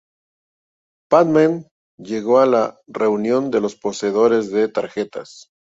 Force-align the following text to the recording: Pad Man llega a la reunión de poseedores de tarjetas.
Pad 1.13 1.27
Man 1.35 1.53
llega 1.99 2.41
a 2.41 2.47
la 2.47 2.81
reunión 2.87 3.51
de 3.51 3.61
poseedores 3.83 4.49
de 4.51 4.67
tarjetas. 4.67 5.51